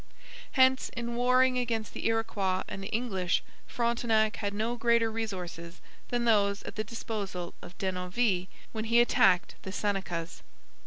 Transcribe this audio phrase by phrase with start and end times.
[0.53, 6.25] Hence, in warring against the Iroquois and the English Frontenac had no greater resources than
[6.25, 10.41] those at the disposal of Denonville when he attacked the Senecas.